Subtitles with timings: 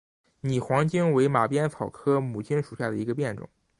[0.39, 3.47] 拟黄荆为马鞭草科牡荆属下的一个变种。